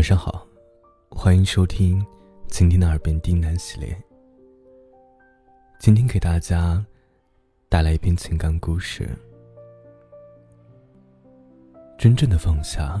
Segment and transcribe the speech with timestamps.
[0.00, 0.46] 晚上好，
[1.10, 2.02] 欢迎收听
[2.48, 3.94] 今天的耳边低喃系列。
[5.78, 6.82] 今天给大家
[7.68, 9.10] 带来一篇情感故事。
[11.98, 12.98] 真正的放下，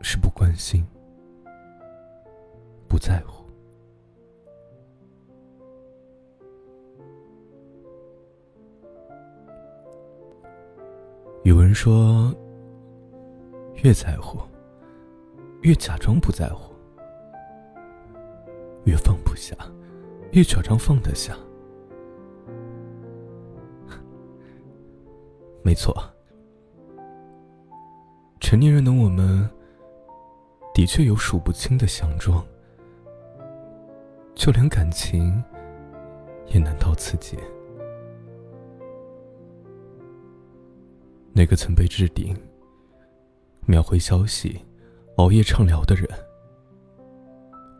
[0.00, 0.82] 是不关心、
[2.88, 3.44] 不在乎。
[11.44, 12.34] 有人说，
[13.82, 14.40] 越在乎。
[15.66, 16.72] 越假装不在乎，
[18.84, 19.52] 越放不下；
[20.30, 21.36] 越假装放得下。
[25.64, 25.92] 没错，
[28.38, 29.50] 成年人的我们，
[30.72, 32.46] 的确有数不清的相撞，
[34.36, 35.42] 就连感情
[36.46, 37.36] 也难逃此劫。
[41.32, 42.40] 那个曾被置顶、
[43.66, 44.64] 秒回消息。
[45.16, 46.06] 熬夜畅聊的人，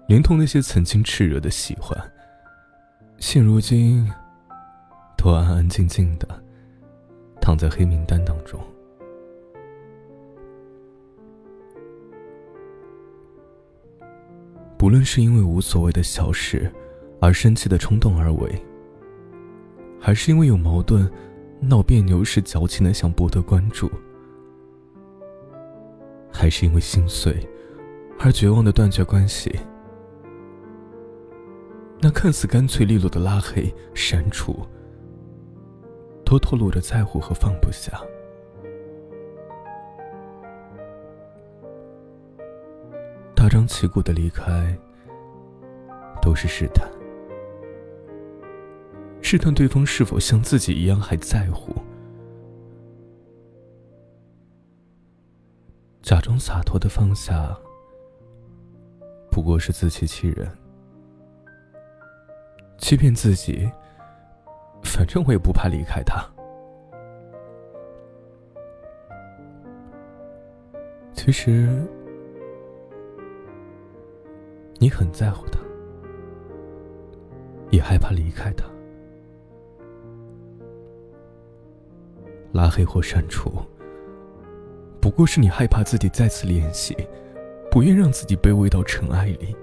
[0.08, 1.96] 连同那些曾经炽热的喜欢，
[3.18, 4.10] 现如今
[5.18, 6.26] 都安安静静的
[7.38, 8.58] 躺在黑名单当中。
[14.78, 16.72] 不论是因为无所谓的小事
[17.20, 18.50] 而生气的冲动而为，
[20.00, 21.10] 还是因为有矛盾
[21.60, 23.90] 闹别扭时矫情的想博得关注。
[26.36, 27.34] 还是因为心碎
[28.18, 29.58] 而绝望的断绝关系，
[31.98, 34.66] 那看似干脆利落的拉黑、删除，
[36.24, 37.98] 都透露着在乎和放不下。
[43.34, 44.76] 大张旗鼓的离开，
[46.20, 46.86] 都是试探，
[49.22, 51.74] 试探对方是否像自己一样还在乎。
[56.06, 57.58] 假装洒脱的放下，
[59.28, 60.48] 不过是自欺欺人，
[62.78, 63.68] 欺骗自己。
[64.84, 66.24] 反正我也不怕离开他。
[71.12, 71.84] 其实，
[74.78, 75.58] 你很在乎他，
[77.70, 78.64] 也害怕离开他，
[82.52, 83.50] 拉黑或删除。
[85.00, 86.96] 不过是你害怕自己再次联系，
[87.70, 89.54] 不愿让自己卑微到尘埃里，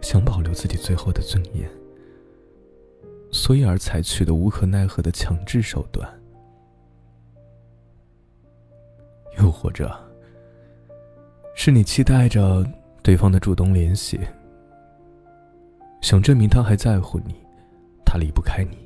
[0.00, 1.68] 想保留自己最后的尊严，
[3.30, 6.06] 所以而采取的无可奈何的强制手段。
[9.38, 9.94] 又或者，
[11.54, 12.64] 是你期待着
[13.02, 14.20] 对方的主动联系，
[16.00, 17.34] 想证明他还在乎你，
[18.04, 18.76] 他离不开你，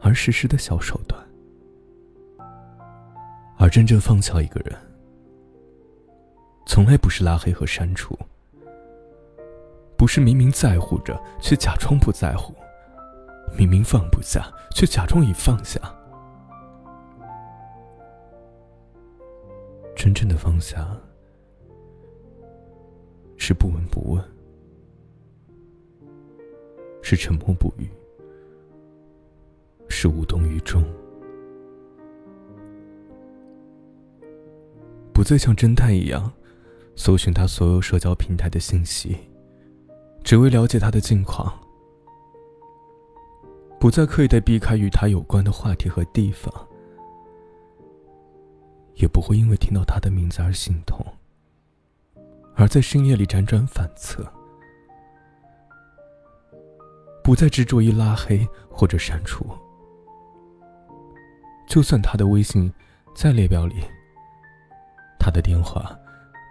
[0.00, 1.22] 而实施的小手段。
[3.64, 4.78] 而真正放下一个人，
[6.66, 8.14] 从来不是拉黑和删除，
[9.96, 12.54] 不是明明在乎着却假装不在乎，
[13.56, 15.80] 明明放不下却假装已放下。
[19.96, 20.86] 真正的放下，
[23.38, 24.22] 是不闻不问，
[27.00, 27.88] 是沉默不语，
[29.88, 30.84] 是无动于衷。
[35.24, 36.30] 最像侦探一样，
[36.94, 39.16] 搜寻他所有社交平台的信息，
[40.22, 41.52] 只为了解他的近况。
[43.80, 46.52] 不再刻意的避开与他有关的话题和地方，
[48.94, 51.04] 也不会因为听到他的名字而心痛，
[52.54, 54.24] 而在深夜里辗转反侧。
[57.22, 59.46] 不再执着于拉黑或者删除，
[61.66, 62.72] 就算他的微信
[63.14, 63.76] 在列表里。
[65.24, 65.98] 他的电话，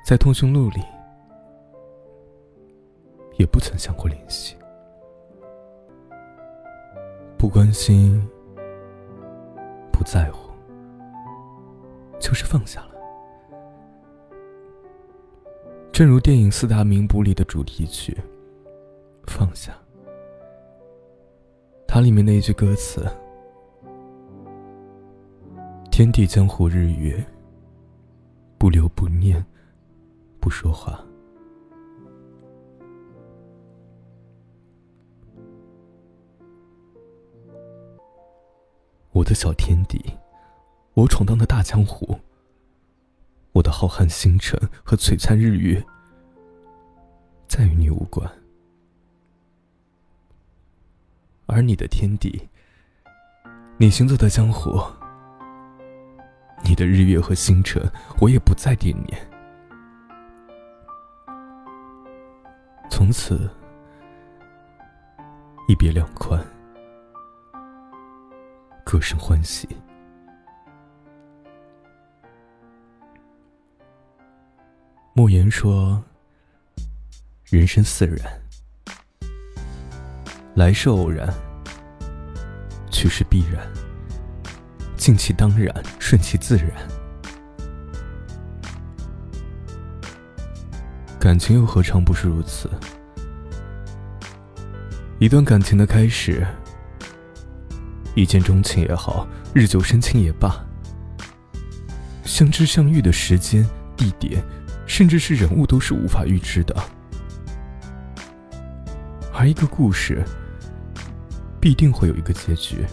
[0.04, 0.82] 在通讯录里，
[3.38, 4.58] 也不曾想过联系。
[7.38, 8.28] 不关心，
[9.92, 10.50] 不在乎，
[12.20, 12.96] 就是放下了。
[15.92, 18.18] 正如电影四大名捕里的主题曲
[19.32, 19.72] 《放下》，
[21.88, 23.08] 它里面的一句歌词
[25.94, 27.24] ：“天地江湖日月。”
[30.54, 31.04] 说话。
[39.12, 40.00] 我的小天地，
[40.94, 42.20] 我闯荡的大江湖，
[43.54, 45.84] 我的浩瀚星辰和璀璨日月，
[47.48, 48.32] 再与你无关。
[51.48, 52.48] 而你的天地，
[53.78, 54.80] 你行走的江湖，
[56.64, 57.82] 你的日月和星辰，
[58.20, 59.33] 我也不再惦念。
[63.14, 63.48] 此，
[65.68, 66.44] 一别两宽，
[68.84, 69.70] 各生欢喜。
[75.14, 76.04] 莫言说
[77.46, 78.42] ：“人生似然，
[80.56, 81.32] 来是偶然，
[82.90, 83.64] 去是必然。
[84.98, 86.70] 尽其当然，顺其自然。
[91.20, 92.70] 感情又何尝不是如此？
[95.24, 96.46] 一段感情的开始，
[98.14, 100.54] 一见钟情也好，日久生情也罢，
[102.26, 103.66] 相知相遇的时间、
[103.96, 104.44] 地点。”
[104.86, 106.76] 甚至是人物都是无法预知的，
[109.34, 110.22] 而一个故事
[111.58, 112.86] 必定会有一个结局，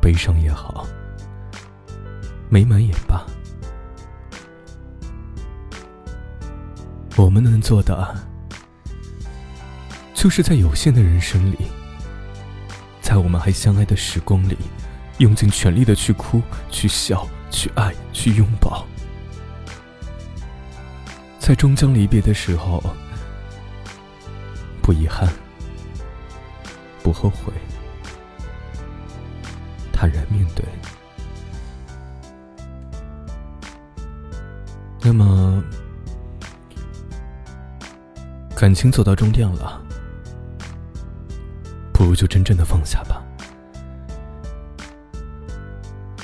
[0.00, 0.86] 悲伤也好，
[2.48, 3.26] 美满也罢，
[7.16, 8.14] 我们能做的，
[10.22, 11.58] 就是在有限的人生里，
[13.00, 14.56] 在我们还相爱的时光里，
[15.18, 16.40] 用尽全力的去哭、
[16.70, 18.86] 去笑、去爱、去拥抱。
[21.40, 22.80] 在终将离别的时候，
[24.80, 25.28] 不遗憾，
[27.02, 27.52] 不后悔，
[29.92, 30.64] 坦然面对。
[35.00, 35.60] 那么，
[38.54, 39.81] 感情走到终点了，
[42.12, 43.24] 我就真正的放下吧。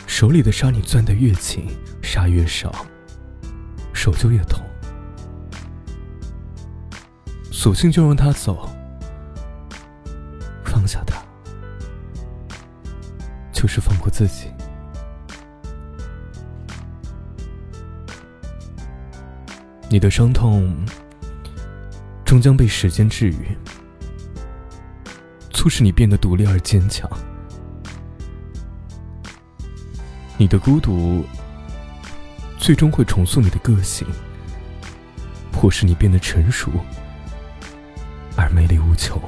[0.06, 1.66] 手里的沙你攥得越紧，
[2.02, 2.84] 沙越少，
[3.94, 4.62] 手就越痛。
[7.50, 8.68] 索性就让他走，
[10.62, 11.22] 放下他，
[13.50, 14.52] 就是放过自己。
[19.88, 20.84] 你的伤痛
[22.26, 23.56] 终将被时间治愈，
[25.58, 27.10] 促使你变得独立而坚强。
[30.36, 31.24] 你的孤独
[32.58, 34.06] 最终会重塑你的个性，
[35.50, 36.70] 迫使你变得成熟。
[38.36, 39.20] 而魅力无穷。